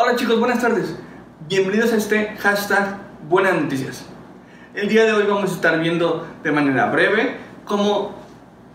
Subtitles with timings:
[0.00, 0.94] Hola chicos, buenas tardes.
[1.48, 2.98] Bienvenidos a este hashtag
[3.28, 4.04] Buenas Noticias.
[4.72, 8.14] El día de hoy vamos a estar viendo de manera breve cómo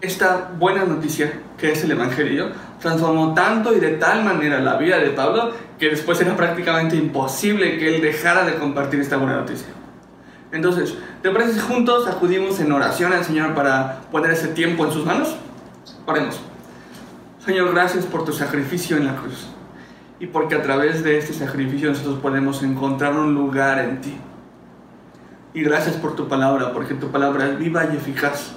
[0.01, 2.51] esta buena noticia, que es el Evangelio,
[2.81, 7.77] transformó tanto y de tal manera la vida de Pablo que después era prácticamente imposible
[7.77, 9.69] que él dejara de compartir esta buena noticia.
[10.51, 15.05] Entonces, ¿te parece juntos acudimos en oración al Señor para poner ese tiempo en sus
[15.05, 15.37] manos?
[16.05, 16.41] Oremos.
[17.45, 19.52] Señor, gracias por tu sacrificio en la cruz
[20.23, 24.15] y porque a través de este sacrificio nosotros podemos encontrar un lugar en ti.
[25.53, 28.53] Y gracias por tu palabra, porque tu palabra es viva y eficaz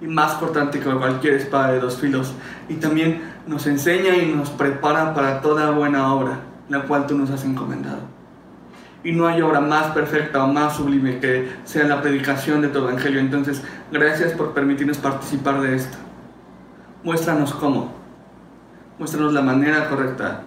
[0.00, 2.34] y más cortante que cualquier espada de dos filos.
[2.68, 7.30] Y también nos enseña y nos prepara para toda buena obra, la cual tú nos
[7.30, 8.00] has encomendado.
[9.04, 12.78] Y no hay obra más perfecta o más sublime que sea la predicación de tu
[12.80, 13.20] evangelio.
[13.20, 13.62] Entonces,
[13.92, 15.96] gracias por permitirnos participar de esto.
[17.04, 17.92] Muéstranos cómo.
[18.98, 20.46] Muéstranos la manera correcta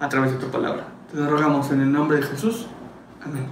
[0.00, 0.84] a través de tu palabra.
[1.10, 2.66] Te lo rogamos en el nombre de Jesús.
[3.24, 3.46] Amén.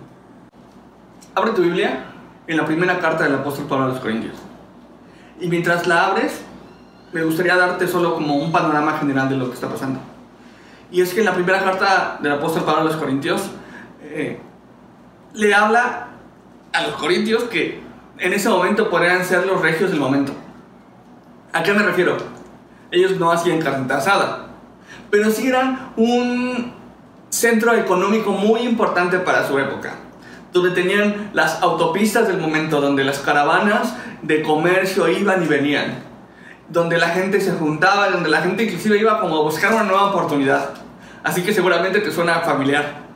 [1.34, 2.04] Abre tu Biblia
[2.46, 4.34] en la primera carta del apóstol Pablo a los Corintios.
[5.40, 6.42] Y mientras la abres,
[7.12, 10.00] me gustaría darte solo como un panorama general de lo que está pasando.
[10.90, 13.50] Y es que en la primera carta del apóstol Pablo a los Corintios,
[14.02, 14.40] eh,
[15.34, 16.08] le habla
[16.72, 17.80] a los corintios que
[18.18, 20.32] en ese momento podrían ser los regios del momento.
[21.52, 22.16] ¿A qué me refiero?
[22.90, 24.47] Ellos no hacían carne asada,
[25.10, 26.72] pero sí eran un
[27.30, 29.94] centro económico muy importante para su época,
[30.52, 36.02] donde tenían las autopistas del momento, donde las caravanas de comercio iban y venían,
[36.68, 40.06] donde la gente se juntaba, donde la gente inclusive iba como a buscar una nueva
[40.06, 40.70] oportunidad.
[41.22, 43.08] Así que seguramente te suena familiar.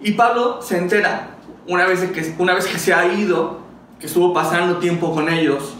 [0.00, 1.30] Y Pablo se entera,
[1.66, 3.60] una vez, que, una vez que se ha ido,
[3.98, 5.74] que estuvo pasando tiempo con ellos,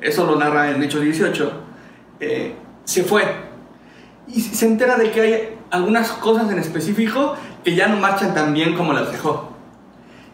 [0.00, 1.52] eso lo narra en Hechos 18,
[2.20, 3.47] eh, se fue
[4.28, 7.34] y se entera de que hay algunas cosas en específico
[7.64, 9.52] que ya no marchan tan bien como las dejó.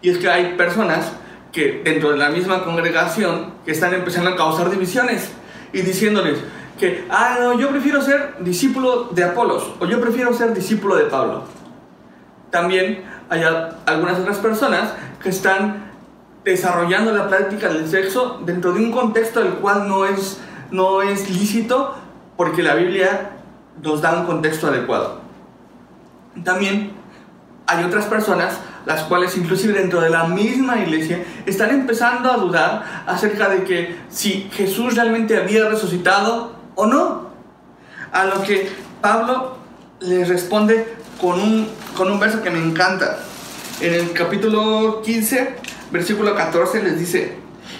[0.03, 1.12] Y es que hay personas
[1.53, 5.30] que dentro de la misma congregación que están empezando a causar divisiones
[5.73, 6.39] y diciéndoles
[6.79, 11.05] que, ah, no, yo prefiero ser discípulo de Apolos o yo prefiero ser discípulo de
[11.05, 11.45] Pablo.
[12.51, 13.42] También hay
[13.86, 14.92] algunas otras personas
[15.23, 15.92] que están
[16.45, 21.30] desarrollando la práctica del sexo dentro de un contexto del cual no es, no es
[21.30, 21.95] lícito
[22.36, 23.30] porque la Biblia
[23.83, 25.20] nos da un contexto adecuado.
[26.42, 26.92] También
[27.67, 33.05] hay otras personas, las cuales inclusive dentro de la misma iglesia están empezando a dudar
[33.07, 37.24] acerca de que si Jesús realmente había resucitado o no.
[38.12, 38.70] A lo que
[39.01, 39.57] Pablo
[40.01, 43.18] les responde con un, con un verso que me encanta.
[43.80, 45.56] En el capítulo 15,
[45.91, 47.36] versículo 14 les dice,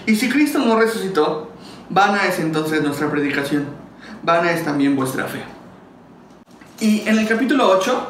[0.07, 1.51] y si Cristo no resucitó,
[1.89, 3.67] vana es entonces nuestra predicación,
[4.23, 5.54] vana es también vuestra fe.
[6.81, 8.09] Y en el capítulo 8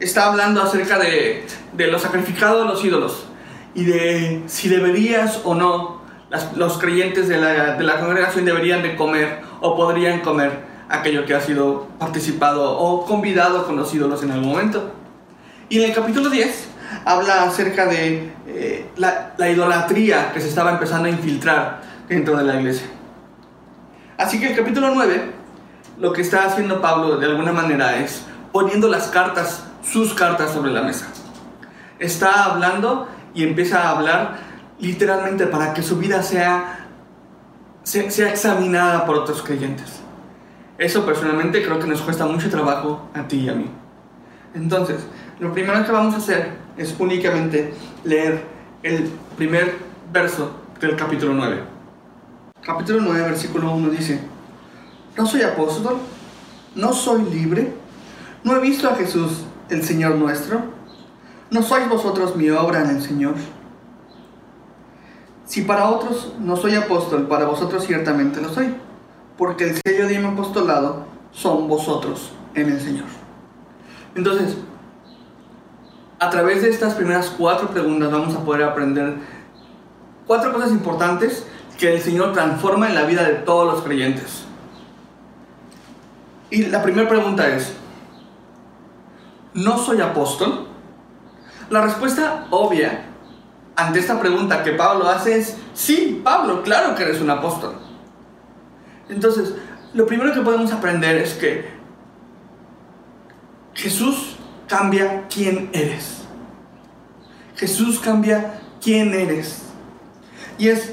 [0.00, 3.26] está hablando acerca de, de lo sacrificado de los ídolos
[3.74, 6.02] y de si deberías o no
[6.56, 11.34] los creyentes de la, de la congregación deberían de comer o podrían comer aquello que
[11.34, 14.92] ha sido participado o convidado con los ídolos en algún momento.
[15.68, 16.68] Y en el capítulo 10
[17.04, 22.42] habla acerca de eh, la, la, idolatría que se estaba empezando a infiltrar dentro de
[22.42, 22.88] la iglesia.
[24.18, 25.43] Así que el capítulo 9
[25.98, 30.70] lo que está haciendo Pablo de alguna manera es poniendo las cartas, sus cartas sobre
[30.70, 31.06] la mesa.
[31.98, 34.38] Está hablando y empieza a hablar
[34.78, 36.86] literalmente para que su vida sea,
[37.82, 40.00] sea, examinada por otros creyentes.
[40.78, 43.70] Eso personalmente creo que nos cuesta mucho trabajo a ti y a mí.
[44.54, 45.06] Entonces,
[45.38, 47.74] lo primero que vamos a hacer es únicamente
[48.04, 48.44] leer
[48.82, 49.76] el primer
[50.12, 50.50] verso
[50.80, 51.62] del capítulo 9.
[52.62, 54.20] Capítulo 9, versículo 1 dice,
[55.16, 55.98] ¿No soy apóstol?
[56.74, 57.72] ¿No soy libre?
[58.42, 60.60] ¿No he visto a Jesús, el Señor nuestro?
[61.50, 63.34] ¿No sois vosotros mi obra en el Señor?
[65.46, 68.74] Si para otros no soy apóstol, para vosotros ciertamente lo soy,
[69.38, 73.06] porque el sello de mi apostolado son vosotros en el Señor.
[74.16, 74.56] Entonces,
[76.18, 79.14] a través de estas primeras cuatro preguntas vamos a poder aprender
[80.26, 81.46] cuatro cosas importantes
[81.78, 84.44] que el Señor transforma en la vida de todos los creyentes.
[86.54, 87.72] Y la primera pregunta es,
[89.54, 90.68] ¿no soy apóstol?
[91.68, 93.06] La respuesta obvia
[93.74, 97.74] ante esta pregunta que Pablo hace es, sí, Pablo, claro que eres un apóstol.
[99.08, 99.52] Entonces,
[99.94, 101.70] lo primero que podemos aprender es que
[103.74, 104.36] Jesús
[104.68, 106.22] cambia quién eres.
[107.56, 109.62] Jesús cambia quién eres.
[110.56, 110.92] Y es,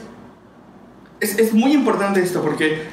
[1.19, 2.89] es, es muy importante esto porque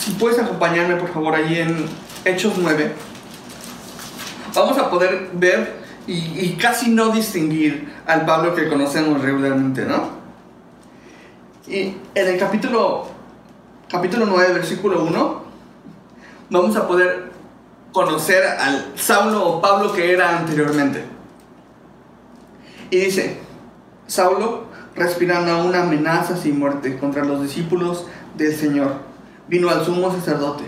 [0.00, 1.86] si puedes acompañarme por favor allí en
[2.24, 2.92] Hechos 9.
[4.54, 10.10] vamos a poder ver y, casi no distinguir al Pablo que conocemos regularmente, ¿no?
[11.68, 13.06] Y en el capítulo,
[13.88, 15.42] capítulo 9, versículo 1,
[16.48, 17.30] vamos a poder
[17.92, 21.04] conocer al Saulo o Pablo que era anteriormente.
[22.90, 23.38] Y dice,
[24.08, 24.64] Saulo,
[24.96, 28.06] respirando aún amenazas y muerte contra los discípulos
[28.36, 29.09] del Señor,
[29.50, 30.64] vino al sumo sacerdote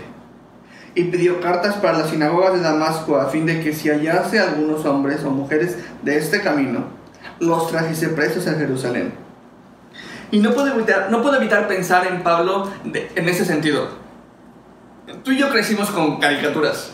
[0.93, 4.85] y pidió cartas para las sinagogas de Damasco a fin de que si hallase algunos
[4.85, 6.85] hombres o mujeres de este camino,
[7.39, 9.13] los trajese presos a Jerusalén.
[10.29, 13.87] Y no puedo evitar, no puedo evitar pensar en Pablo en ese sentido.
[15.23, 16.91] Tú y yo crecimos con caricaturas.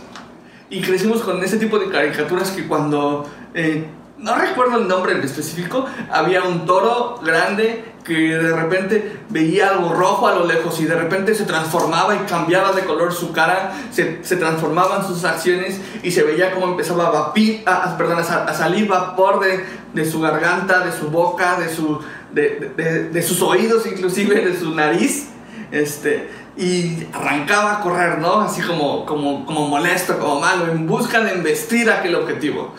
[0.70, 3.86] Y crecimos con ese tipo de caricaturas que cuando eh,
[4.20, 9.94] no recuerdo el nombre en específico, había un toro grande que de repente veía algo
[9.94, 13.72] rojo a lo lejos y de repente se transformaba y cambiaba de color su cara,
[13.92, 18.54] se, se transformaban sus acciones y se veía como empezaba a, vapir, a, perdón, a,
[18.54, 19.64] salir vapor de,
[19.94, 22.00] de, su garganta, de su boca, de, su,
[22.34, 25.30] de, de, de, sus oídos inclusive, de su nariz.
[25.72, 28.42] Este, y arrancaba a correr, ¿no?
[28.42, 32.74] Así como, como, como molesto, como malo, en busca de embestir aquel objetivo.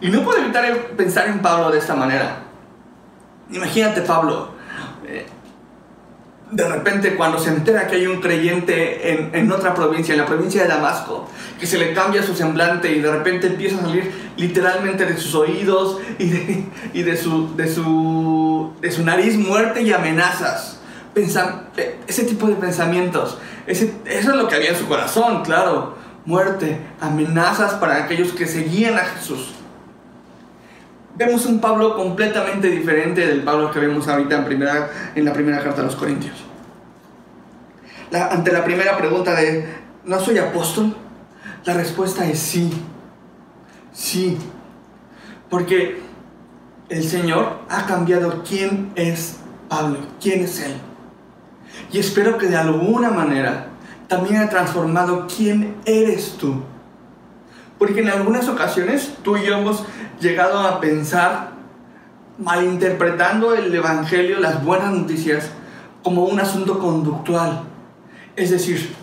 [0.00, 0.64] Y no puedo evitar
[0.96, 2.42] pensar en Pablo de esta manera.
[3.50, 4.50] Imagínate Pablo,
[5.06, 5.26] eh,
[6.50, 10.26] de repente cuando se entera que hay un creyente en, en, otra provincia, en la
[10.26, 11.28] provincia de Damasco,
[11.58, 15.34] que se le cambia su semblante y de repente empieza a salir literalmente de sus
[15.34, 20.80] oídos y de, y de, su, de, su, de su nariz muerte y amenazas.
[21.14, 21.70] Pensar,
[22.06, 25.96] ese tipo de pensamientos, ese, eso es lo que había en su corazón, claro.
[26.26, 29.55] Muerte, amenazas para aquellos que seguían a Jesús
[31.16, 35.62] vemos un Pablo completamente diferente del Pablo que vemos ahorita en, primera, en la primera
[35.62, 36.36] carta a los Corintios.
[38.12, 39.66] ante la primera pregunta de,
[40.04, 40.94] ¿no soy apóstol?
[41.64, 42.70] La respuesta es sí.
[43.92, 44.38] Sí.
[45.48, 46.00] Porque
[46.88, 49.36] el Señor ha cambiado quién es
[49.68, 50.74] Pablo, quién es Él.
[51.92, 53.68] Y espero que de alguna manera
[54.08, 56.62] también ha transformado quién eres tú.
[57.78, 59.84] Porque en algunas ocasiones tú y yo hemos
[60.20, 61.50] llegado a pensar,
[62.38, 65.50] malinterpretando el Evangelio, las buenas noticias,
[66.02, 67.62] como un asunto conductual.
[68.36, 68.94] Es decir,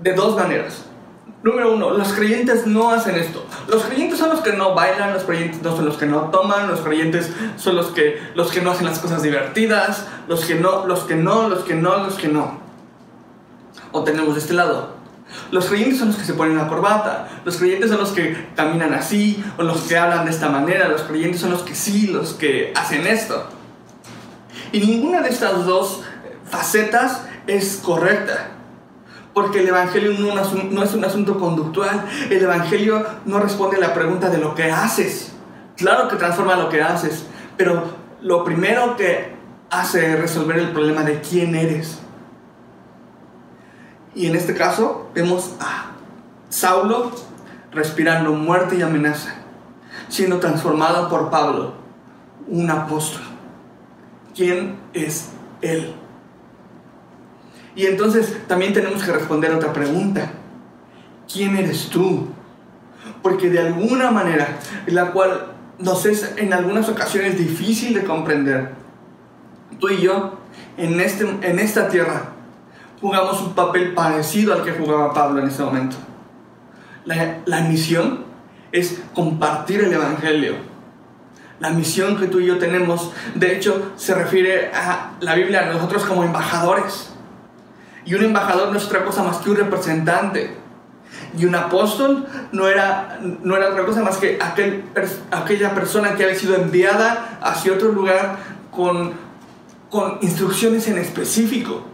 [0.00, 0.84] de dos maneras.
[1.42, 3.46] Número uno, los creyentes no hacen esto.
[3.68, 6.68] Los creyentes son los que no bailan, los creyentes no son los que no toman,
[6.68, 10.86] los creyentes son los que, los que no hacen las cosas divertidas, los que no,
[10.86, 12.58] los que no, los que no, los que no.
[13.92, 14.97] O tenemos este lado,
[15.50, 18.94] los creyentes son los que se ponen la corbata, los creyentes son los que caminan
[18.94, 22.34] así, o los que hablan de esta manera, los creyentes son los que sí, los
[22.34, 23.48] que hacen esto.
[24.72, 26.02] Y ninguna de estas dos
[26.50, 28.50] facetas es correcta.
[29.32, 32.04] Porque el Evangelio no es un asunto conductual.
[32.28, 35.32] El Evangelio no responde a la pregunta de lo que haces.
[35.76, 37.24] Claro que transforma lo que haces.
[37.56, 37.84] Pero
[38.20, 39.32] lo primero que
[39.70, 42.00] hace es resolver el problema de quién eres.
[44.14, 45.92] Y en este caso vemos a
[46.48, 47.12] Saulo
[47.72, 49.34] respirando muerte y amenaza,
[50.08, 51.74] siendo transformado por Pablo,
[52.46, 53.22] un apóstol.
[54.34, 55.94] ¿Quién es él?
[57.74, 60.32] Y entonces también tenemos que responder otra pregunta.
[61.32, 62.28] ¿Quién eres tú?
[63.22, 68.70] Porque de alguna manera, la cual nos es en algunas ocasiones difícil de comprender,
[69.78, 70.38] tú y yo,
[70.76, 72.32] en, este, en esta tierra,
[73.00, 75.96] jugamos un papel parecido al que jugaba Pablo en ese momento.
[77.04, 78.24] La, la, misión
[78.72, 80.54] es compartir el Evangelio.
[81.60, 85.72] La misión que tú y yo tenemos, de hecho, se refiere a la Biblia a
[85.72, 87.10] nosotros como embajadores.
[88.04, 90.56] Y un embajador no es otra cosa más que un representante.
[91.36, 94.84] Y un apóstol no era, no era otra cosa más que aquel,
[95.30, 98.36] aquella persona que había sido enviada hacia otro lugar
[98.70, 99.12] con,
[99.90, 101.84] con instrucciones en específico.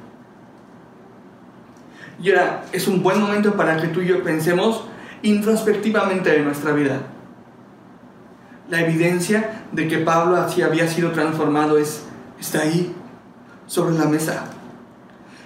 [2.25, 4.87] Y ahora es un buen momento para que tú y yo pensemos
[5.21, 7.02] introspectivamente de nuestra vida.
[8.71, 12.07] La evidencia de que Pablo así había sido transformado es,
[12.40, 12.97] está ahí,
[13.66, 14.45] sobre la mesa.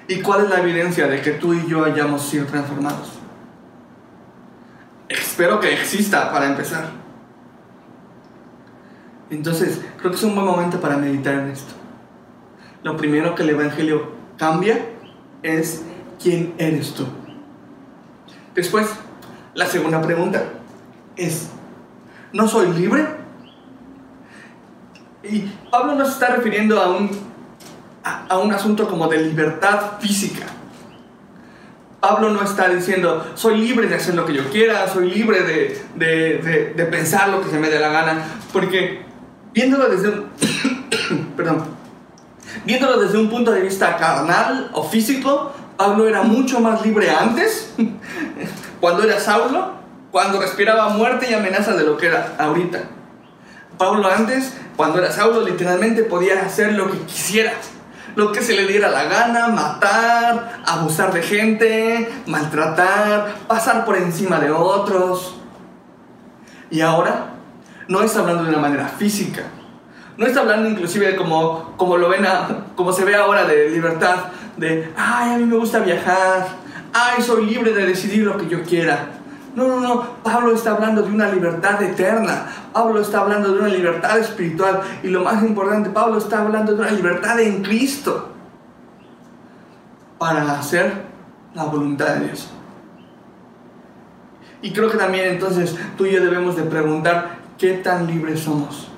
[0.07, 3.19] ¿Y cuál es la evidencia de que tú y yo hayamos sido transformados?
[5.09, 6.91] Espero que exista para empezar.
[9.31, 11.75] Entonces, creo que es un buen momento para meditar en esto.
[12.85, 14.79] Lo primero que el Evangelio cambia
[15.43, 15.83] es
[16.21, 17.07] ¿quién eres tú?
[18.55, 18.89] Después,
[19.55, 20.45] la segunda pregunta
[21.17, 21.49] es,
[22.33, 23.07] ¿no soy libre?
[25.23, 27.11] Y Pablo no se está refiriendo a un,
[28.05, 30.47] a, un asunto como de libertad física.
[32.01, 35.83] Pablo no está diciendo, soy libre de hacer lo que yo quiera, soy libre de,
[35.97, 39.03] de, de, pensar lo que se me dé la gana, porque
[39.53, 40.27] viéndolo desde un,
[41.37, 41.65] perdón,
[42.65, 47.73] viéndolo desde un punto de vista carnal o físico, Pablo era mucho más libre antes,
[48.81, 49.75] cuando era Saulo,
[50.11, 52.81] cuando respiraba muerte y amenaza de lo que era ahorita.
[53.79, 57.53] Pablo antes, cuando era Saulo, literalmente podía hacer lo que quisiera
[58.19, 64.41] lo que se le diera la gana, matar, abusar de gente, maltratar, pasar por encima
[64.41, 65.37] de otros.
[66.69, 67.35] Y ahora
[67.87, 69.45] no está hablando de una manera física.
[70.17, 72.27] No está hablando inclusive como, como lo ven
[72.75, 74.17] como se ve ahora de libertad,
[74.59, 76.49] de, ay, a mí me gusta viajar,
[76.93, 79.11] ay, soy libre de decidir lo que yo quiera.
[79.55, 80.03] No, no, no.
[80.23, 82.47] Pablo está hablando de una libertad eterna.
[82.73, 84.83] Pablo está hablando de una libertad espiritual.
[85.03, 88.29] Y lo más importante, Pablo está hablando de una libertad en Cristo.
[90.19, 90.93] Para hacer
[91.55, 92.51] la voluntad de Dios.
[94.63, 98.89] Y creo que también entonces tú y yo debemos de preguntar qué tan libres somos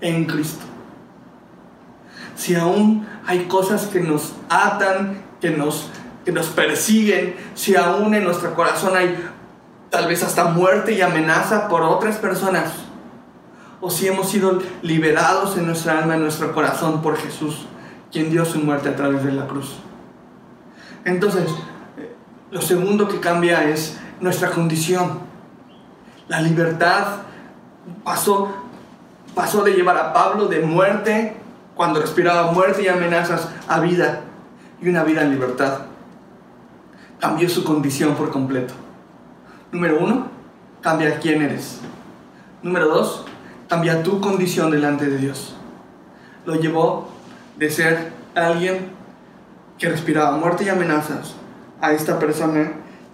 [0.00, 0.69] en Cristo.
[2.40, 5.90] Si aún hay cosas que nos atan, que nos,
[6.24, 9.14] que nos persiguen, si aún en nuestro corazón hay
[9.90, 12.72] tal vez hasta muerte y amenaza por otras personas,
[13.82, 17.66] o si hemos sido liberados en nuestra alma, en nuestro corazón por Jesús,
[18.10, 19.74] quien dio su muerte a través de la cruz.
[21.04, 21.44] Entonces,
[21.98, 22.10] eh,
[22.50, 25.18] lo segundo que cambia es nuestra condición.
[26.26, 27.18] La libertad
[28.02, 28.48] pasó,
[29.34, 31.36] pasó de llevar a Pablo de muerte,
[31.80, 34.20] cuando respiraba muerte y amenazas, a vida
[34.82, 35.78] y una vida en libertad.
[37.18, 38.74] Cambió su condición por completo.
[39.72, 40.26] Número uno,
[40.82, 41.80] cambia quién eres.
[42.62, 43.24] Número dos,
[43.66, 45.56] cambia tu condición delante de Dios.
[46.44, 47.08] Lo llevó
[47.56, 48.90] de ser alguien
[49.78, 51.34] que respiraba muerte y amenazas
[51.80, 52.72] a esta persona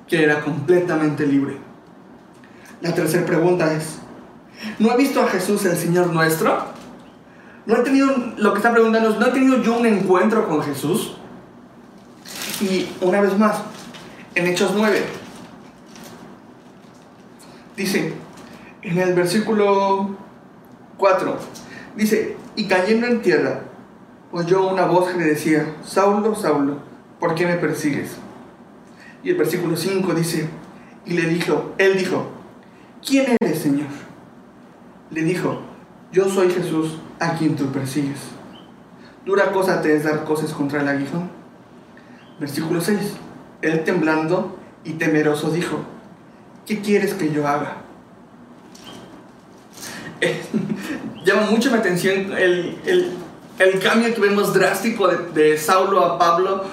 [0.08, 1.58] que era completamente libre.
[2.80, 4.00] La tercera pregunta es,
[4.80, 6.74] ¿no ha visto a Jesús el Señor nuestro?
[7.66, 10.62] ¿No he tenido, lo que está preguntando es, ¿no he tenido yo un encuentro con
[10.62, 11.16] Jesús?
[12.60, 13.60] Y una vez más,
[14.34, 15.04] en Hechos 9,
[17.76, 18.14] Dice,
[18.80, 20.16] en el versículo
[20.96, 21.36] 4,
[21.94, 23.64] dice, y cayendo en tierra,
[24.32, 26.78] oyó una voz que le decía, Saulo, Saulo,
[27.20, 28.16] ¿por qué me persigues?
[29.22, 30.48] Y el versículo 5 dice,
[31.04, 32.28] y le dijo, él dijo,
[33.06, 33.88] ¿quién eres, Señor?
[35.10, 35.60] Le dijo,
[36.16, 38.16] yo soy Jesús a quien tú persigues.
[39.26, 41.28] Dura cosa te es dar cosas contra el aguijón.
[42.40, 42.98] Versículo 6,
[43.60, 45.80] él temblando y temeroso dijo,
[46.64, 47.82] ¿qué quieres que yo haga?
[50.22, 50.40] Eh,
[51.26, 53.18] llama mucho mi atención el,
[53.82, 56.64] cambio que vemos drástico de, Saulo a Pablo.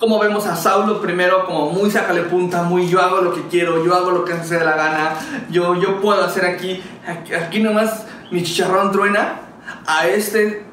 [0.00, 3.84] Como vemos a Saulo primero como muy sácale punta, muy yo hago lo que quiero,
[3.84, 5.12] yo hago lo que se dé la gana,
[5.50, 9.42] yo, yo puedo hacer aquí, aquí, aquí nomás mi chicharrón truena.
[9.86, 10.64] A este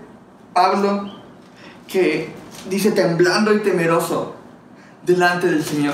[0.53, 1.11] Pablo
[1.87, 2.33] que
[2.69, 4.35] dice temblando y temeroso
[5.05, 5.93] delante del Señor.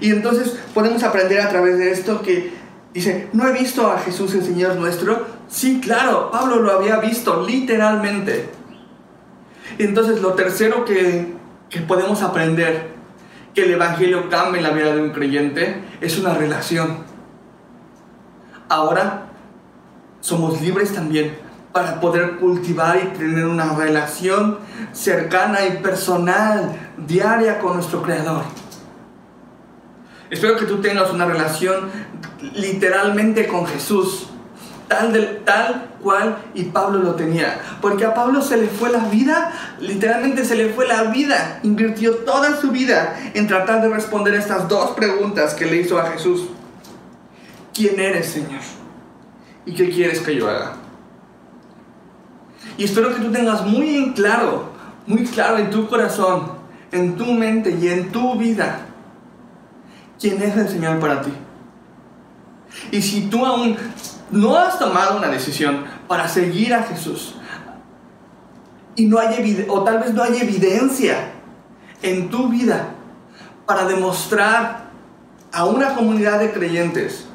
[0.00, 2.54] Y entonces podemos aprender a través de esto que
[2.94, 5.26] dice, ¿no he visto a Jesús el Señor nuestro?
[5.48, 8.57] Sí, claro, Pablo lo había visto literalmente.
[9.76, 11.34] Y entonces lo tercero que,
[11.68, 12.98] que podemos aprender
[13.54, 16.98] que el Evangelio cambie la vida de un creyente es una relación.
[18.68, 19.28] Ahora
[20.20, 21.36] somos libres también
[21.72, 24.58] para poder cultivar y tener una relación
[24.92, 28.42] cercana y personal, diaria con nuestro Creador.
[30.30, 31.90] Espero que tú tengas una relación
[32.54, 34.28] literalmente con Jesús,
[34.88, 37.60] tal, tal cual y Pablo lo tenía.
[37.80, 41.60] Porque a Pablo se le fue la vida, literalmente se le fue la vida.
[41.62, 46.06] Invirtió toda su vida en tratar de responder estas dos preguntas que le hizo a
[46.10, 46.48] Jesús.
[47.72, 48.60] ¿Quién eres, Señor?
[49.64, 50.74] ¿Y qué quieres que yo haga?
[52.76, 54.70] Y espero que tú tengas muy claro,
[55.06, 56.52] muy claro en tu corazón,
[56.90, 58.88] en tu mente y en tu vida
[60.20, 61.32] quién es el Señor para ti.
[62.90, 63.76] Y si tú aún
[64.30, 67.34] no has tomado una decisión para seguir a Jesús,
[68.98, 71.30] y no hay o tal vez no hay evidencia
[72.02, 72.94] en tu vida
[73.64, 74.88] para demostrar
[75.52, 77.26] a una comunidad de creyentes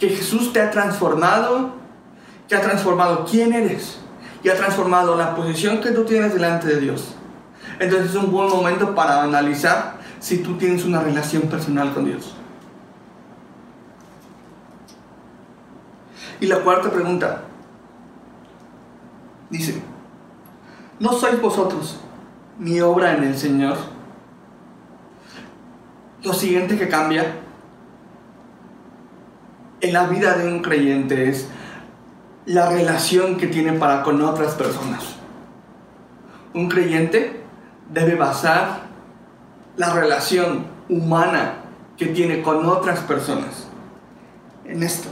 [0.00, 1.76] que Jesús te ha transformado,
[2.48, 3.98] que ha transformado quién eres
[4.42, 7.14] y ha transformado la posición que tú tienes delante de Dios.
[7.78, 12.34] Entonces es un buen momento para analizar si tú tienes una relación personal con Dios.
[16.42, 17.42] Y la cuarta pregunta
[19.48, 19.80] dice,
[20.98, 22.00] ¿no sois vosotros
[22.58, 23.76] mi obra en el Señor?
[26.24, 27.34] lo siguiente que cambia
[29.80, 31.48] en la vida de un creyente es
[32.46, 35.14] la relación que tiene para con otras personas.
[36.54, 37.44] Un creyente
[37.88, 38.82] debe basar
[39.76, 41.54] la relación humana
[41.96, 43.68] que tiene con otras personas
[44.64, 45.08] en esto,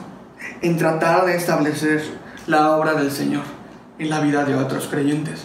[0.62, 2.02] en tratar de establecer
[2.46, 3.42] la obra del Señor
[3.98, 5.44] en la vida de otros creyentes.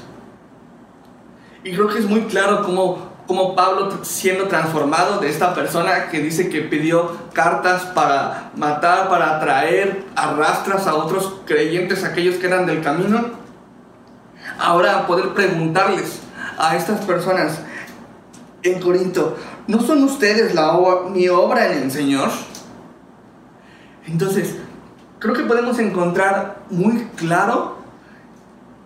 [1.63, 6.19] Y creo que es muy claro cómo, cómo Pablo siendo transformado de esta persona que
[6.19, 12.65] dice que pidió cartas para matar, para atraer arrastras a otros creyentes, aquellos que eran
[12.65, 13.31] del camino,
[14.59, 16.19] ahora poder preguntarles
[16.57, 17.59] a estas personas
[18.63, 20.77] en Corinto, ¿no son ustedes la
[21.09, 22.29] mi obra en el Señor?
[24.07, 24.55] Entonces,
[25.25, 27.77] creo que podemos encontrar muy claro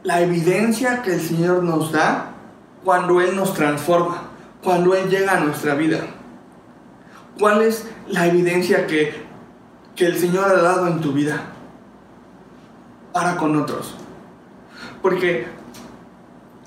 [0.03, 2.31] la evidencia que el Señor nos da
[2.85, 4.21] cuando Él nos transforma,
[4.63, 5.99] cuando Él llega a nuestra vida.
[7.37, 9.25] ¿Cuál es la evidencia que,
[9.97, 11.41] que el Señor ha dado en tu vida
[13.11, 13.95] para con otros?
[15.01, 15.45] Porque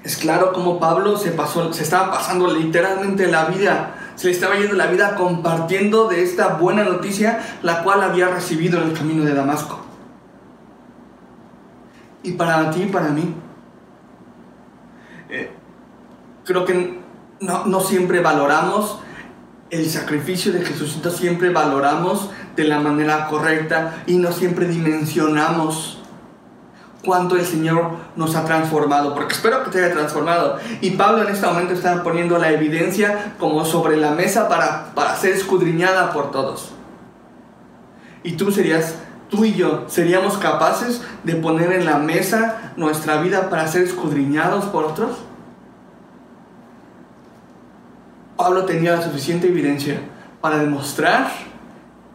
[0.04, 4.56] es claro como Pablo se pasó, se estaba pasando literalmente la vida, se le estaba
[4.56, 9.24] yendo la vida compartiendo de esta buena noticia, la cual había recibido en el camino
[9.24, 9.80] de Damasco.
[12.22, 13.34] Y para ti y para mí,
[15.28, 15.50] eh,
[16.44, 17.00] creo que
[17.40, 19.00] no, no siempre valoramos
[19.70, 26.01] el sacrificio de Jesús, no siempre valoramos de la manera correcta y no siempre dimensionamos
[27.04, 30.58] cuánto el Señor nos ha transformado, porque espero que te haya transformado.
[30.80, 35.16] Y Pablo en este momento está poniendo la evidencia como sobre la mesa para, para
[35.16, 36.72] ser escudriñada por todos.
[38.22, 38.96] Y tú serías,
[39.28, 44.66] tú y yo, seríamos capaces de poner en la mesa nuestra vida para ser escudriñados
[44.66, 45.18] por otros.
[48.36, 50.00] Pablo tenía la suficiente evidencia
[50.40, 51.30] para demostrar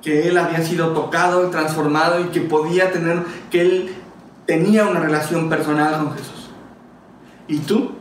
[0.02, 3.96] que él había sido tocado y transformado y que podía tener, que él
[4.48, 6.50] tenía una relación personal con Jesús.
[7.48, 7.92] ¿Y tú?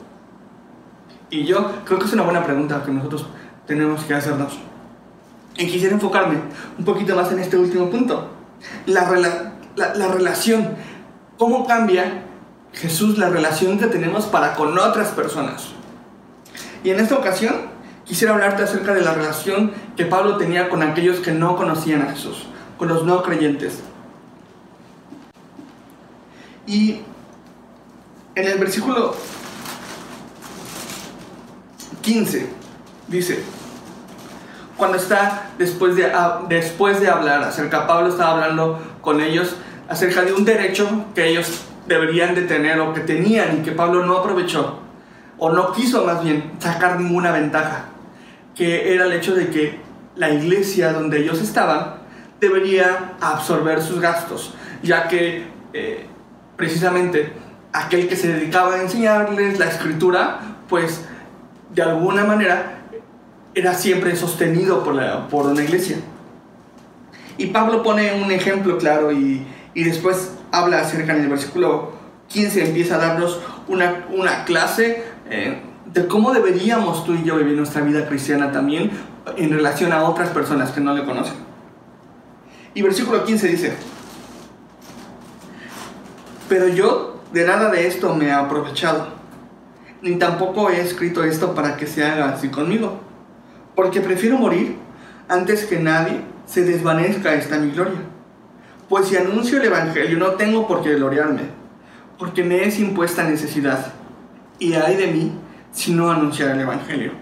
[1.29, 3.27] Y yo creo que es una buena pregunta que nosotros
[3.67, 4.59] tenemos que hacernos.
[5.59, 6.39] Y quisiera enfocarme
[6.79, 8.31] un poquito más en este último punto.
[8.87, 9.11] La,
[9.75, 10.77] la, relación.
[11.37, 12.23] ¿Cómo cambia
[12.73, 15.69] Jesús la relación que tenemos para con otras personas?
[16.85, 17.55] Y en esta ocasión
[18.05, 22.13] quisiera hablarte acerca de la relación que Pablo tenía con aquellos que no conocían a
[22.13, 22.47] Jesús,
[22.79, 23.83] con los no creyentes.
[26.67, 27.01] Y
[28.35, 29.15] en el versículo
[32.03, 32.49] 15
[33.09, 33.43] dice,
[34.77, 36.13] cuando está después de,
[36.49, 39.57] después de hablar acerca, Pablo estaba hablando con ellos
[39.89, 44.05] acerca de un derecho que ellos deberían de tener o que tenían y que Pablo
[44.05, 44.81] no aprovechó
[45.39, 47.87] o no quiso más bien sacar ninguna ventaja,
[48.55, 49.79] que era el hecho de que
[50.17, 51.97] la iglesia donde ellos estaban
[52.41, 56.07] debería absorber sus gastos, ya que eh,
[56.57, 57.33] precisamente
[57.73, 61.03] aquel que se dedicaba a enseñarles la escritura, pues
[61.75, 62.79] de alguna manera
[63.55, 65.97] era siempre sostenido por, la, por una iglesia.
[67.39, 71.93] Y Pablo pone un ejemplo claro y, y después habla acerca en el versículo
[72.29, 75.61] 15, empieza a darnos una, una clase eh,
[75.93, 78.91] de cómo deberíamos tú y yo vivir nuestra vida cristiana también
[79.37, 81.35] en relación a otras personas que no le conocen.
[82.75, 83.73] Y versículo 15 dice,
[86.49, 89.09] pero yo de nada de esto me he aprovechado,
[90.03, 93.01] ni tampoco he escrito esto para que se haga así conmigo,
[93.75, 94.77] porque prefiero morir
[95.29, 98.01] antes que nadie se desvanezca esta mi gloria.
[98.89, 101.43] Pues si anuncio el Evangelio no tengo por qué gloriarme,
[102.19, 103.93] porque me es impuesta necesidad,
[104.59, 105.33] y hay de mí
[105.73, 107.13] si no anunciar el Evangelio.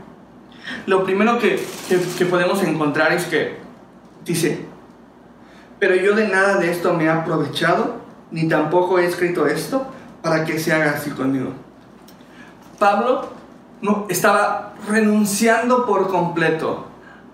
[0.87, 3.57] Lo primero que, que, que podemos encontrar es que
[4.25, 4.67] dice,
[5.79, 8.04] pero yo de nada de esto me he aprovechado,
[8.35, 9.87] ni tampoco he escrito esto
[10.21, 11.53] para que se haga así conmigo.
[12.81, 13.31] Pablo
[13.81, 16.85] no, estaba renunciando por completo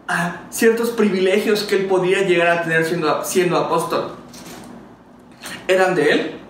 [0.06, 4.10] a ciertos privilegios que él podía llegar a tener siendo, siendo apóstol.
[5.66, 6.40] Eran de él,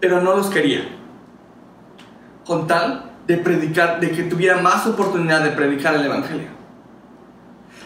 [0.00, 0.88] pero no los quería.
[2.46, 6.48] Con tal de predicar, de que tuviera más oportunidad de predicar el Evangelio.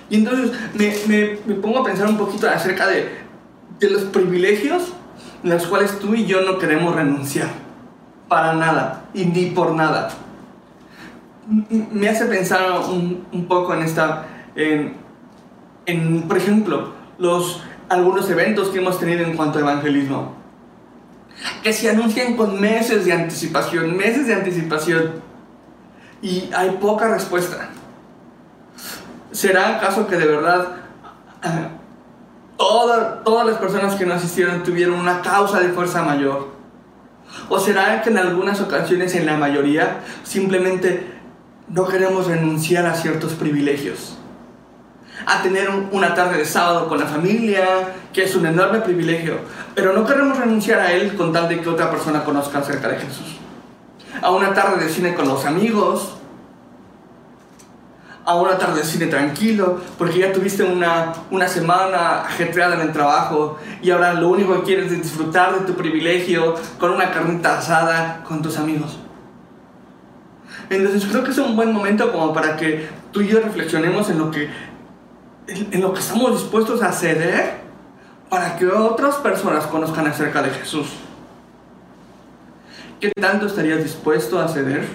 [0.08, 0.52] Y entonces
[1.08, 3.18] me, me pongo a pensar un poquito acerca de,
[3.80, 4.92] de los privilegios
[5.42, 7.48] las cuales tú y yo no queremos renunciar,
[8.28, 10.10] para nada, y ni por nada.
[11.46, 14.94] Me hace pensar un, poco en esta, en,
[15.86, 20.34] en, por ejemplo, los, algunos eventos que hemos tenido en cuanto a evangelismo,
[21.62, 25.12] que se anuncian con meses de anticipación, meses de anticipación,
[26.20, 27.70] y hay poca respuesta.
[29.32, 30.76] ¿será acaso que de verdad
[32.58, 36.48] todas las personas que no asistieron tuvieron una causa de fuerza mayor?
[37.48, 41.06] ¿O será que en algunas ocasiones, en la mayoría, simplemente
[41.68, 44.18] no queremos renunciar a ciertos privilegios?
[45.26, 47.64] A tener una tarde de sábado con la familia,
[48.12, 49.38] que es un enorme privilegio,
[49.74, 52.96] pero no queremos renunciar a él con tal de que otra persona conozca acerca de
[52.96, 53.36] Jesús.
[54.20, 56.17] A una tarde de cine con los amigos,
[58.28, 62.92] a una tarde de cine tranquilo, porque ya tuviste una, una semana ajetreada en el
[62.92, 67.56] trabajo y ahora lo único que quieres es disfrutar de tu privilegio con una carnita
[67.56, 68.98] asada con tus amigos.
[70.68, 74.18] Entonces creo que es un buen momento como para que tú y yo reflexionemos en
[74.18, 74.50] lo que,
[75.46, 77.62] en lo que estamos dispuestos a ceder
[78.28, 80.88] para que otras personas conozcan acerca de Jesús.
[83.00, 84.86] ¿Qué tanto estarías dispuesto a ceder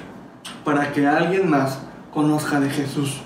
[0.63, 1.79] para que alguien más
[2.13, 3.21] conozca de Jesús.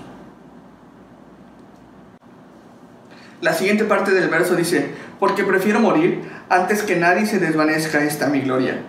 [3.40, 8.26] La siguiente parte del verso dice, porque prefiero morir antes que nadie se desvanezca esta
[8.26, 8.82] mi gloria.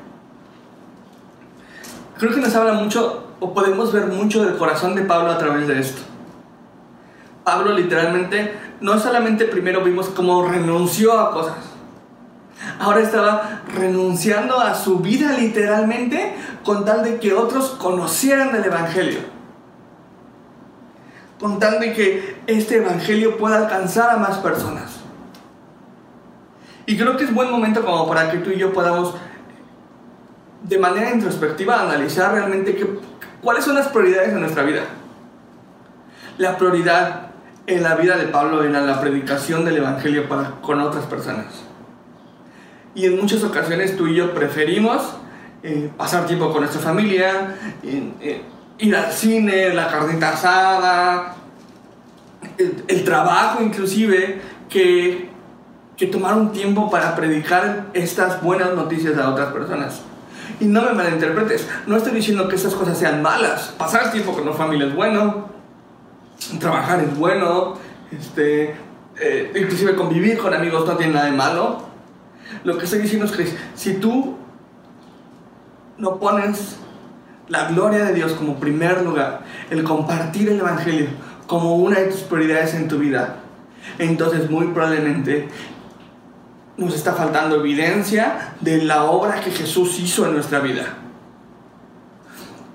[2.18, 5.68] Creo que nos habla mucho, o podemos ver mucho del corazón de Pablo a través
[5.68, 6.02] de esto.
[7.44, 11.58] Pablo literalmente, no solamente primero vimos cómo renunció a cosas,
[12.80, 19.39] ahora estaba renunciando a su vida literalmente con tal de que otros conocieran del Evangelio
[21.40, 25.00] contando y que este evangelio pueda alcanzar a más personas.
[26.86, 29.16] Y creo que es buen momento como para que tú y yo podamos
[30.64, 32.84] de manera introspectiva analizar realmente
[33.42, 34.82] cuáles son las prioridades de nuestra vida.
[36.38, 37.28] La prioridad
[37.68, 40.28] en la vida de Pablo era la predicación del evangelio
[40.62, 41.70] con otras personas.
[42.96, 45.14] Y en muchas ocasiones tú y yo preferimos
[45.62, 47.56] eh, pasar tiempo con nuestra familia,
[48.80, 51.36] ir al cine, la carnita asada,
[52.58, 55.30] el, trabajo inclusive, que,
[55.98, 60.02] que tomar un tiempo para predicar estas buenas noticias a otras personas.
[60.60, 63.74] Y no me malinterpretes, no estoy diciendo que estas cosas sean malas.
[63.78, 65.50] Pasar tiempo con la familia es bueno,
[66.60, 67.76] trabajar es bueno,
[68.12, 68.76] este,
[69.20, 71.90] eh, inclusive convivir con amigos no tiene nada de malo.
[72.64, 74.38] Lo que estoy diciendo es que si tú
[75.98, 76.78] no pones
[77.50, 81.08] la gloria de Dios como primer lugar, el compartir el Evangelio
[81.48, 83.38] como una de tus prioridades en tu vida,
[83.98, 85.50] entonces muy probablemente
[86.78, 90.86] nos está faltando evidencia de la obra que Jesús hizo en nuestra vida.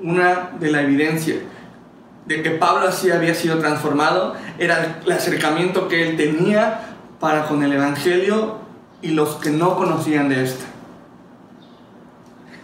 [0.02, 1.36] Una de la evidencia
[2.26, 7.62] de que Pablo así había sido transformado era el acercamiento que él tenía para con
[7.62, 8.58] el Evangelio
[9.02, 10.64] y los que no conocían de este.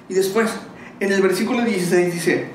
[0.08, 0.50] Y después,
[1.00, 2.50] en el versículo 16 dice,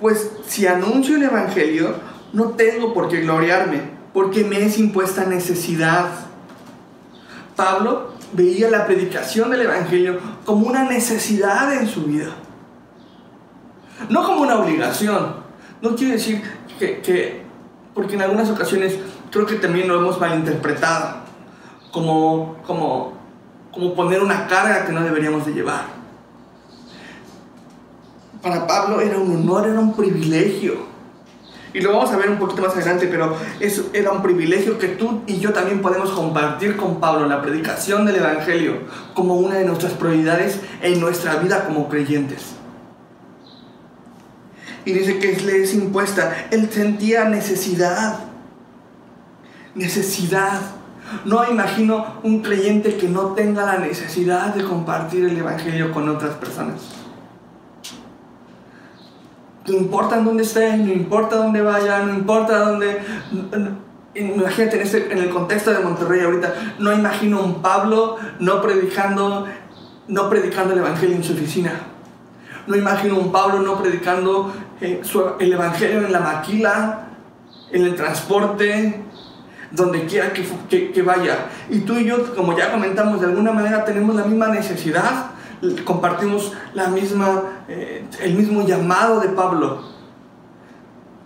[0.00, 1.94] pues si anuncio el Evangelio,
[2.32, 3.82] no tengo por qué gloriarme,
[4.14, 6.08] porque me es impuesta necesidad.
[7.54, 12.30] Pablo veía la predicación del Evangelio como una necesidad en su vida,
[14.08, 15.46] no como una obligación.
[15.82, 16.42] No quiero decir
[16.78, 17.42] que,
[17.94, 18.98] porque en algunas ocasiones
[19.30, 21.18] creo que también lo hemos malinterpretado,
[21.92, 23.12] como, como,
[23.72, 25.97] como poner una carga que no deberíamos de llevar
[28.42, 30.88] para Pablo era un honor, era un privilegio.
[31.74, 34.88] Y lo vamos a ver un poquito más adelante, pero eso era un privilegio que
[34.88, 38.78] tú y yo también podemos compartir con Pablo, la predicación del Evangelio,
[39.14, 42.54] como una de nuestras prioridades en nuestra vida como creyentes.
[44.84, 46.46] Y dice que le es impuesta.
[46.50, 48.20] Él sentía necesidad.
[49.74, 50.60] Necesidad.
[51.26, 56.34] No imagino un creyente que no tenga la necesidad de compartir el Evangelio con otras
[56.36, 56.97] personas.
[59.68, 62.98] No importa dónde esté, no importa dónde vaya, no importa dónde...
[64.14, 69.46] Imagínate en, este, en el contexto de Monterrey ahorita, no imagino un Pablo no predicando,
[70.08, 71.72] no predicando el Evangelio en su oficina.
[72.66, 75.02] No imagino un Pablo no predicando eh,
[75.38, 77.08] el Evangelio en la maquila,
[77.70, 79.04] en el transporte,
[79.70, 81.46] donde quiera que, vaya.
[81.70, 85.32] Y tú y yo, como ya comentamos, de alguna manera tenemos la misma necesidad
[85.84, 89.82] compartimos la misma, eh, el mismo llamado de Pablo.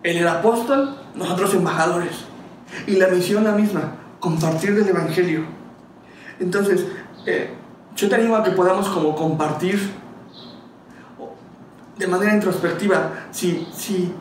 [0.02, 2.24] Él era apóstol, nosotros embajadores.
[2.86, 5.44] Y la misión la misma, compartir del Evangelio.
[6.40, 6.86] Entonces,
[7.26, 7.54] eh,
[7.94, 9.78] yo te animo a que podamos como compartir
[11.96, 14.12] de manera introspectiva, si, si,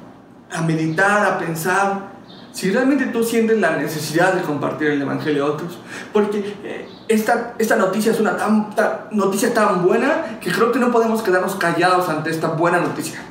[0.52, 2.11] a meditar, a pensar,
[2.52, 5.78] si realmente tú sientes la necesidad de compartir el Evangelio a otros,
[6.12, 8.70] porque eh, esta, esta noticia es una tan,
[9.12, 13.22] noticia tan buena que creo que no podemos quedarnos callados ante esta buena noticia.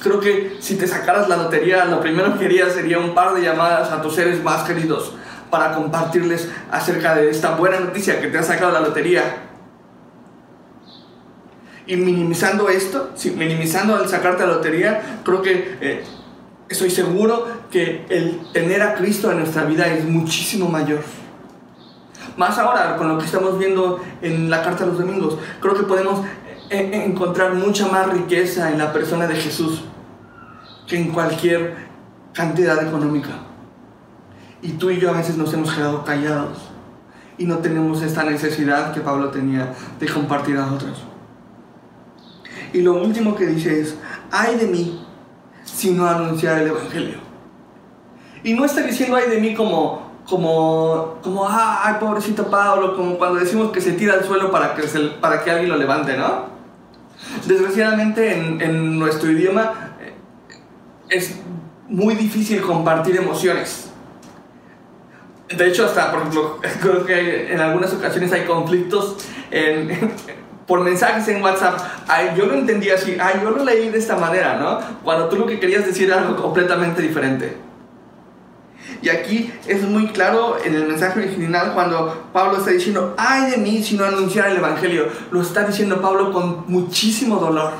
[0.00, 3.42] Creo que si te sacaras la lotería, lo primero que harías sería un par de
[3.42, 5.14] llamadas a tus seres más queridos
[5.50, 9.44] para compartirles acerca de esta buena noticia que te ha sacado la lotería.
[11.86, 16.04] Y minimizando esto, minimizando al sacarte la lotería, creo que eh,
[16.68, 21.00] estoy seguro que el tener a Cristo en nuestra vida es muchísimo mayor.
[22.36, 25.82] Más ahora, con lo que estamos viendo en la Carta de los Domingos, creo que
[25.82, 26.24] podemos
[26.70, 29.82] eh, eh, encontrar mucha más riqueza en la persona de Jesús
[30.86, 31.74] que en cualquier
[32.32, 33.30] cantidad económica.
[34.62, 36.58] Y tú y yo a veces nos hemos quedado callados
[37.36, 41.04] y no tenemos esta necesidad que Pablo tenía de compartir a otros.
[42.72, 43.96] Y lo último que dice es,
[44.30, 45.07] ay de mí
[45.78, 47.18] si no anunciar el Evangelio.
[48.42, 53.16] Y no está diciendo ay de mí como, como, como, ah, ay pobrecito Pablo, como
[53.16, 54.82] cuando decimos que se tira al suelo para que,
[55.20, 56.46] para que alguien lo levante, ¿no?
[57.46, 60.14] Desgraciadamente en, en nuestro idioma eh,
[61.10, 61.38] es
[61.88, 63.90] muy difícil compartir emociones.
[65.48, 69.16] De hecho, hasta, por ejemplo, creo que en algunas ocasiones hay conflictos
[69.52, 70.12] en,
[70.68, 71.80] por mensajes en WhatsApp.
[72.36, 74.78] Yo lo entendí así, yo lo leí de esta manera, ¿no?
[75.02, 77.56] Cuando tú lo que querías decir era algo completamente diferente.
[79.00, 83.56] Y aquí es muy claro en el mensaje original cuando Pablo está diciendo, ay de
[83.56, 85.06] mí si no anunciar el Evangelio.
[85.30, 87.72] Lo está diciendo Pablo con muchísimo dolor.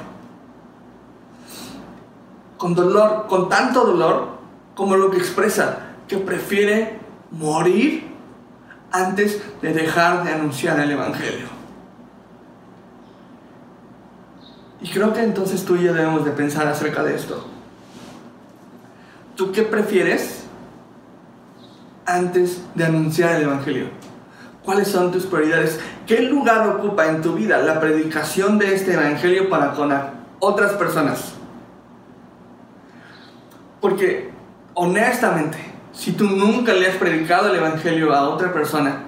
[2.57, 4.38] Con dolor, con tanto dolor
[4.74, 6.98] como lo que expresa, que prefiere
[7.33, 8.09] morir
[8.90, 11.58] antes de dejar de anunciar el Evangelio.
[14.80, 17.46] Y creo que entonces tú y yo debemos de pensar acerca de esto.
[19.34, 20.44] ¿Tú qué prefieres
[22.06, 23.86] antes de anunciar el Evangelio?
[24.64, 25.80] ¿Cuáles son tus prioridades?
[26.06, 29.92] ¿Qué lugar ocupa en tu vida la predicación de este Evangelio para con
[30.40, 31.32] otras personas?
[33.80, 34.30] Porque
[34.74, 35.58] honestamente,
[35.92, 39.02] si tú nunca le has predicado el Evangelio a otra persona,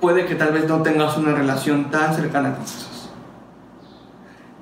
[0.00, 2.89] puede que tal vez no tengas una relación tan cercana con Jesús.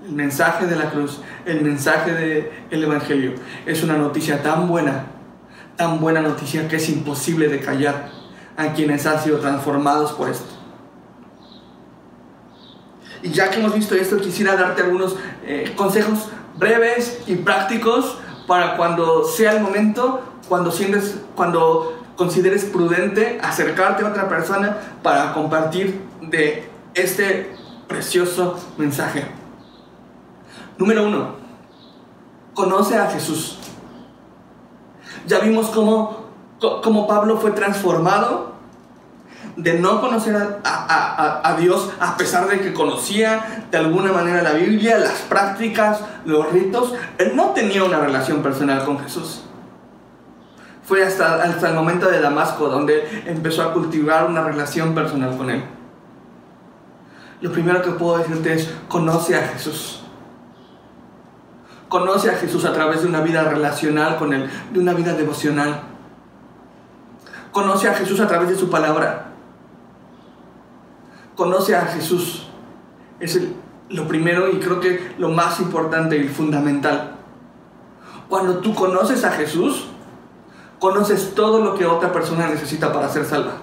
[0.09, 2.12] El mensaje de la cruz, el mensaje
[2.71, 3.35] del Evangelio
[3.66, 5.05] es una noticia tan buena,
[5.77, 8.09] tan buena noticia que es imposible de callar
[8.57, 10.49] a quienes han sido transformados por esto.
[13.23, 18.77] Y ya que hemos visto esto, quisiera darte algunos eh, consejos breves y prácticos para
[18.77, 26.01] cuando sea el momento cuando, sientes, cuando consideres prudente acercarte a otra persona para compartir
[26.23, 27.55] de este
[27.87, 29.38] precioso mensaje.
[30.78, 31.34] Número uno,
[32.54, 33.58] conoce a Jesús.
[35.26, 36.26] Ya vimos cómo,
[36.60, 38.48] cómo Pablo fue transformado
[39.56, 44.98] de no conocer a, Dios a pesar de que conocía de alguna manera la Biblia,
[44.98, 46.94] las prácticas, los ritos.
[47.18, 49.42] Él no tenía una relación personal con Jesús.
[50.84, 55.50] Fue hasta, hasta el momento de Damasco donde empezó a cultivar una relación personal con
[55.50, 55.64] Él.
[57.40, 60.02] Lo primero que puedo decirte es, conoce a Jesús.
[61.88, 65.83] Conoce a Jesús a través de una vida relacional con Él, de una vida devocional.
[67.53, 69.33] Conoce a Jesús a través de su palabra.
[71.35, 72.48] Conoce a Jesús.
[73.20, 73.40] Es
[73.88, 77.16] lo primero y creo que lo más importante y fundamental.
[78.29, 79.87] Cuando tú conoces a Jesús,
[80.79, 83.55] conoces todo lo que otra persona necesita para ser salva.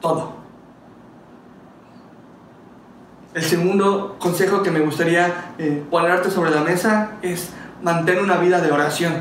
[0.00, 0.37] Todo.
[3.38, 8.60] El segundo consejo que me gustaría eh, ponerte sobre la mesa es mantener una vida
[8.60, 9.12] de oración.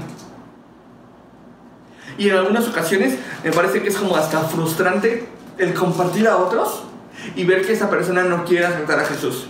[2.18, 5.28] Y en algunas ocasiones me parece que es como hasta frustrante
[5.60, 6.86] el compartir a otros
[7.36, 9.50] y ver que esa persona no quiere aceptar a Jesús.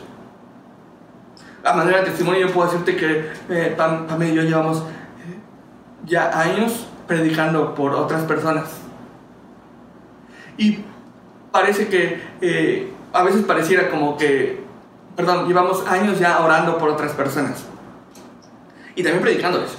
[1.63, 3.77] A manera de testimonio yo puedo decirte que eh,
[4.19, 4.84] y yo llevamos eh,
[6.06, 8.65] ya años predicando por otras personas.
[10.58, 10.80] Y
[11.53, 14.60] parece que eh, a veces pareciera como que,
[15.15, 17.63] perdón, llevamos años ya orando por otras personas.
[18.95, 19.71] Y también predicándoles.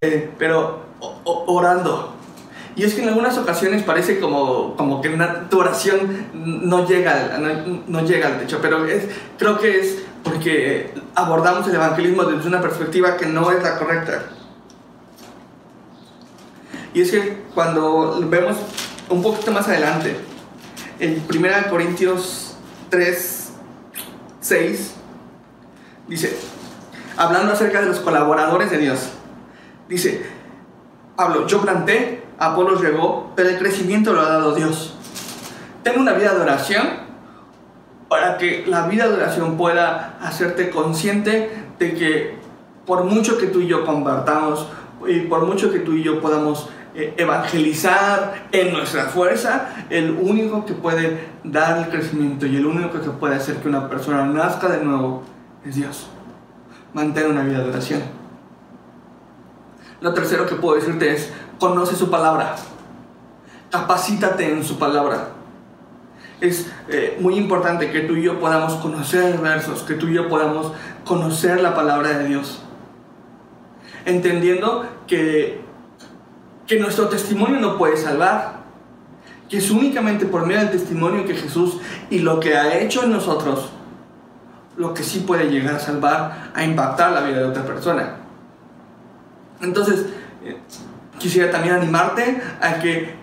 [0.00, 0.80] Eh, pero
[1.24, 2.14] orando.
[2.74, 5.08] Y es que en algunas ocasiones parece como, como que
[5.48, 9.04] tu oración no llega, no, no llega al techo, pero es,
[9.38, 14.24] creo que es porque abordamos el evangelismo desde una perspectiva que no es la correcta.
[16.92, 18.56] Y es que cuando vemos
[19.08, 20.16] un poquito más adelante,
[20.98, 22.49] en 1 Corintios
[22.90, 23.52] 3,
[24.40, 24.94] 6,
[26.08, 26.36] dice,
[27.16, 29.10] hablando acerca de los colaboradores de Dios,
[29.88, 30.26] dice,
[31.16, 34.96] Pablo, yo planté, Apolo regó, pero el crecimiento lo ha dado Dios.
[35.82, 36.88] Ten una vida de oración
[38.08, 42.38] para que la vida de oración pueda hacerte consciente de que
[42.86, 44.66] por mucho que tú y yo compartamos
[45.06, 50.66] y por mucho que tú y yo podamos eh, evangelizar en nuestra fuerza, el único
[50.66, 54.68] que puede dar el crecimiento y el único que puede hacer que una persona nazca
[54.68, 55.22] de nuevo
[55.64, 56.08] es Dios.
[56.92, 58.02] Mantén una vida de oración.
[60.00, 62.56] Lo tercero que puedo decirte es, conoce su palabra.
[63.70, 65.28] Capacítate en su palabra.
[66.40, 70.28] Es eh, muy importante que tú y yo podamos conocer versos, que tú y yo
[70.28, 70.72] podamos
[71.04, 72.62] conocer la palabra de Dios.
[74.06, 75.69] Entendiendo que
[76.70, 78.60] que nuestro testimonio no puede salvar,
[79.48, 81.78] que es únicamente por medio del testimonio que Jesús
[82.10, 83.70] y lo que ha hecho en nosotros,
[84.76, 88.18] lo que sí puede llegar a salvar, a impactar la vida de otra persona.
[89.60, 90.06] Entonces,
[90.44, 90.58] eh,
[91.18, 93.16] quisiera también animarte a que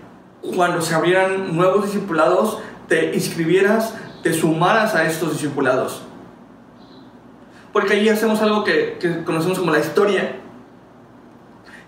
[0.53, 6.01] cuando se abrieran nuevos discipulados, te inscribieras, te sumaras a estos discipulados.
[7.71, 10.35] Porque ahí hacemos algo que, que conocemos como la historia,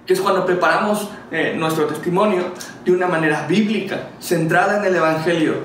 [0.10, 2.46] que es cuando preparamos eh, nuestro testimonio
[2.84, 5.58] de una manera bíblica, centrada en el Evangelio,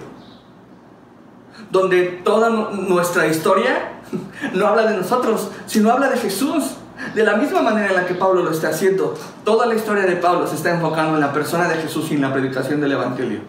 [1.71, 4.03] donde toda nuestra historia
[4.53, 6.77] no habla de nosotros, sino habla de Jesús.
[7.15, 10.17] De la misma manera en la que Pablo lo está haciendo, toda la historia de
[10.17, 13.41] Pablo se está enfocando en la persona de Jesús y en la predicación del Evangelio.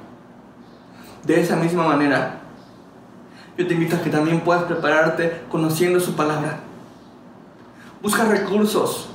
[1.25, 2.39] De esa misma manera,
[3.57, 6.59] yo te invito a que también puedas prepararte conociendo su palabra.
[8.01, 9.09] Busca recursos,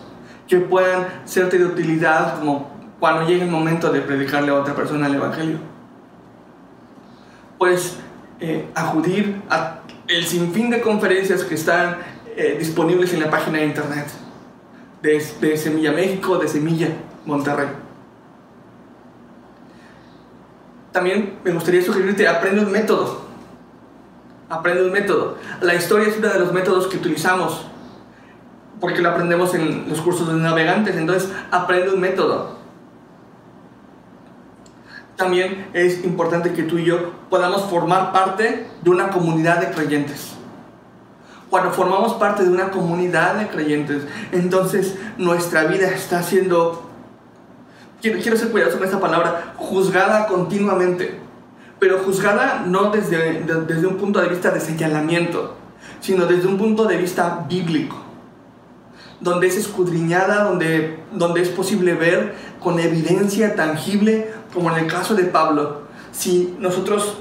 [0.50, 5.06] que puedan serte de utilidad como cuando llegue el momento de predicarle a otra persona
[5.06, 5.58] el Evangelio.
[7.56, 7.96] Puedes
[8.40, 11.98] eh, acudir a el sinfín de conferencias que están
[12.36, 14.06] eh, disponibles en la página de internet
[15.00, 16.88] de, de Semilla México, de Semilla
[17.24, 17.68] Monterrey.
[20.90, 23.24] También me gustaría sugerirte, aprende un método.
[24.48, 25.38] Aprende un método.
[25.60, 27.69] La historia es uno de los métodos que utilizamos
[28.80, 32.58] porque lo aprendemos en los cursos de navegantes, entonces aprende un método.
[35.16, 40.34] También es importante que tú y yo podamos formar parte de una comunidad de creyentes.
[41.50, 46.88] Cuando formamos parte de una comunidad de creyentes, entonces nuestra vida está siendo,
[48.00, 51.18] quiero, quiero ser cuidadoso con esta palabra, juzgada continuamente.
[51.78, 55.56] Pero juzgada no desde, desde un punto de vista de señalamiento,
[56.00, 58.09] sino desde un punto de vista bíblico
[59.20, 65.14] donde es escudriñada, donde, donde es posible ver con evidencia tangible, como en el caso
[65.14, 67.18] de Pablo, si nosotros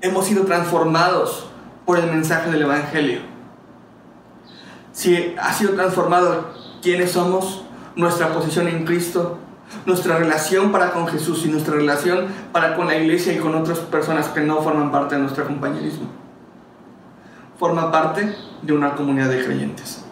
[0.00, 1.48] hemos sido transformados
[1.84, 3.20] por el mensaje del Evangelio.
[4.92, 6.50] Si ha sido transformado
[6.82, 7.64] quiénes somos,
[7.96, 9.38] nuestra posición en Cristo,
[9.86, 13.80] nuestra relación para con Jesús y nuestra relación para con la iglesia y con otras
[13.80, 16.06] personas que no forman parte de nuestro compañerismo.
[17.58, 20.04] Forma parte de una comunidad de creyentes.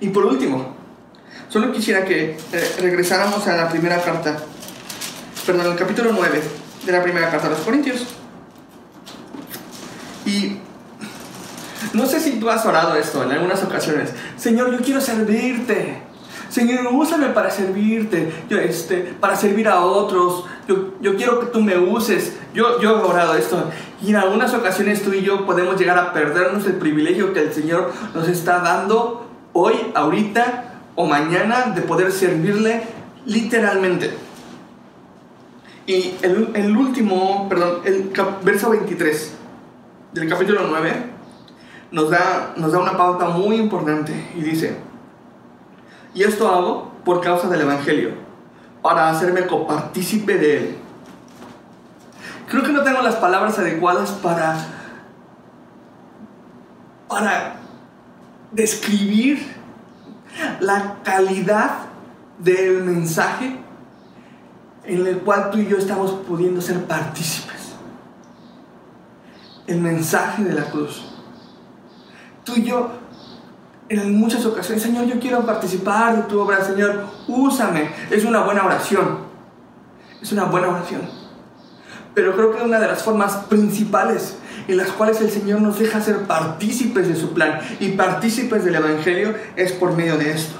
[0.00, 0.74] Y por último,
[1.48, 4.38] solo quisiera que eh, regresáramos a la primera carta,
[5.44, 6.42] perdón, el capítulo 9
[6.86, 8.06] de la primera carta a los Corintios.
[10.24, 10.58] Y
[11.92, 14.10] no sé si tú has orado esto en algunas ocasiones.
[14.36, 16.02] Señor, yo quiero servirte.
[16.48, 20.46] Señor, úsame para servirte, yo, este, para servir a otros.
[20.66, 22.36] Yo, yo, quiero que tú me uses.
[22.54, 23.70] Yo, yo he orado esto.
[24.02, 27.52] Y en algunas ocasiones tú y yo podemos llegar a perdernos el privilegio que el
[27.52, 32.82] Señor nos está dando hoy, ahorita o mañana de poder servirle
[33.26, 34.16] literalmente.
[35.86, 39.34] Y el, último, perdón, el verso 23
[40.12, 41.10] del capítulo 9
[41.90, 44.76] nos da, nos da una pauta muy importante y dice,
[46.14, 48.10] y esto hago por causa del Evangelio,
[48.82, 50.76] para hacerme copartícipe de él.
[52.48, 54.56] Creo que no tengo las palabras adecuadas para,
[57.08, 57.56] para
[58.52, 59.60] describir
[60.60, 61.90] la calidad
[62.38, 63.58] del mensaje
[64.84, 67.74] en el cual tú y yo estamos pudiendo ser partícipes.
[69.66, 71.04] El mensaje de la cruz.
[72.44, 72.90] Tú y yo,
[73.88, 77.90] en muchas ocasiones, Señor, yo quiero participar de tu obra, Señor, úsame.
[78.10, 79.18] Es una buena oración.
[80.20, 81.02] Es una buena oración.
[82.14, 84.36] Pero creo que una de las formas principales
[84.70, 88.76] en las cuales el Señor nos deja ser partícipes de su plan y partícipes del
[88.76, 90.58] Evangelio es por medio de esto.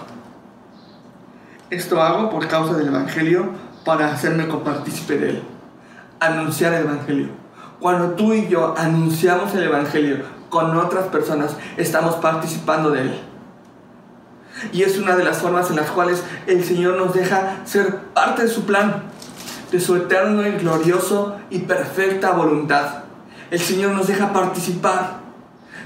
[1.71, 3.51] Esto hago por causa del Evangelio
[3.85, 5.43] para hacerme copartícipe de él.
[6.19, 7.29] Anunciar el Evangelio.
[7.79, 13.21] Cuando tú y yo anunciamos el Evangelio con otras personas, estamos participando de él.
[14.73, 18.43] Y es una de las formas en las cuales el Señor nos deja ser parte
[18.43, 19.05] de su plan,
[19.71, 23.05] de su eterno y glorioso y perfecta voluntad
[23.51, 25.21] el Señor nos deja participar.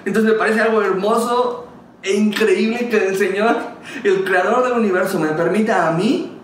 [0.05, 1.67] Entonces me parece algo hermoso
[2.03, 3.57] e increíble que el Señor,
[4.03, 6.39] el creador del universo, me permita a mí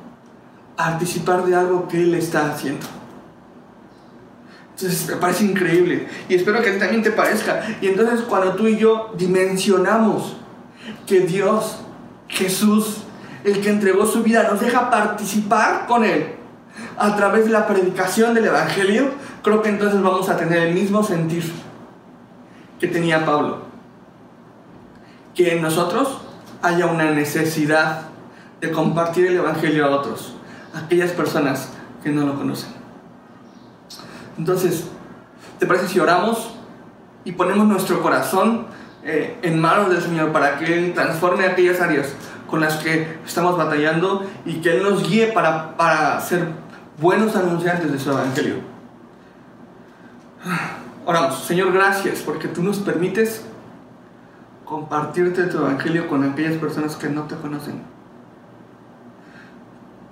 [0.77, 2.87] participar de algo que Él está haciendo.
[4.75, 7.67] Entonces me parece increíble y espero que a ti también te parezca.
[7.83, 10.37] Y entonces cuando tú y yo dimensionamos
[11.07, 11.83] que Dios,
[12.29, 13.03] Jesús,
[13.45, 16.35] el que entregó su vida, nos deja participar con Él
[16.97, 19.11] a través de la predicación del Evangelio,
[19.43, 21.45] creo que entonces vamos a tener el mismo sentir
[22.79, 23.59] que tenía Pablo.
[25.35, 26.21] Que en nosotros
[26.63, 28.03] haya una necesidad
[28.61, 30.35] de compartir el Evangelio a otros,
[30.75, 31.71] a aquellas personas
[32.03, 32.71] que no lo conocen.
[34.37, 34.85] Entonces,
[35.59, 36.55] ¿te parece si oramos
[37.25, 38.67] y ponemos nuestro corazón
[39.03, 42.15] eh, en manos del Señor para que Él transforme aquellas áreas
[42.47, 46.49] con las que estamos batallando y que Él nos guíe para, para ser
[47.01, 48.80] buenos anunciantes de su Evangelio?
[51.07, 53.45] Oramos, Señor, gracias porque tú nos permites
[54.65, 57.83] compartirte tu Evangelio con aquellas personas que no te conocen.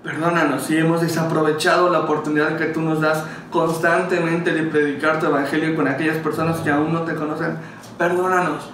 [0.03, 5.75] Perdónanos si hemos desaprovechado la oportunidad que tú nos das constantemente de predicar tu evangelio
[5.75, 7.59] con aquellas personas que aún no te conocen.
[7.99, 8.71] Perdónanos.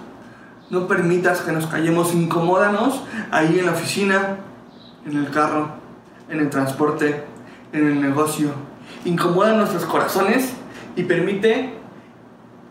[0.69, 2.13] No permitas que nos callemos.
[2.13, 3.01] Incomódanos
[3.31, 4.37] ahí en la oficina,
[5.05, 5.69] en el carro,
[6.29, 7.23] en el transporte,
[7.73, 8.51] en el negocio.
[9.03, 10.53] Incomoda nuestros corazones
[10.95, 11.73] y permite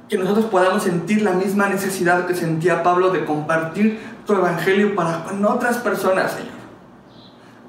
[0.09, 5.25] que nosotros podamos sentir la misma necesidad que sentía Pablo de compartir tu evangelio para
[5.25, 6.55] con otras personas, Señor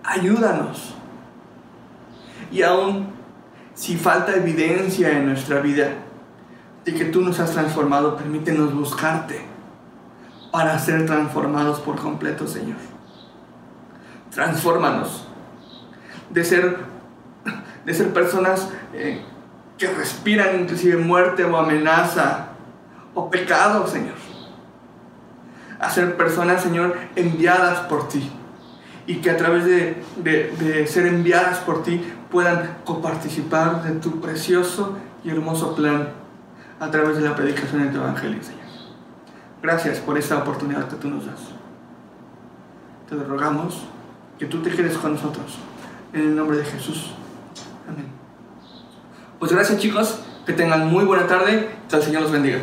[0.06, 0.94] ayúdanos.
[2.52, 3.08] Y aún
[3.74, 5.90] si falta evidencia en nuestra vida
[6.86, 9.42] de que tú nos has transformado, permítenos buscarte
[10.52, 12.78] para ser transformados por completo, Señor.
[14.32, 15.28] Transfórmanos
[16.30, 16.78] de ser,
[17.86, 19.22] de ser personas eh,
[19.78, 22.48] que respiran inclusive muerte o amenaza
[23.14, 24.16] o pecado, Señor.
[25.80, 28.32] A ser personas, Señor, enviadas por ti
[29.08, 32.02] y que a través de, de, ser enviadas por ti
[32.32, 36.10] puedan coparticipar de tu precioso y hermoso plan
[36.80, 38.66] a través de la predicación de tu evangelio, Señor.
[39.62, 41.40] Gracias por esta oportunidad que tú nos das.
[43.10, 43.84] Te rogamos
[44.40, 45.58] que tú te quedes con nosotros.
[46.14, 47.14] En el nombre de Jesús.
[47.88, 48.15] Amén.
[49.40, 51.70] Pues gracias chicos, que tengan muy buena tarde.
[51.90, 52.60] Que el Señor los bendiga.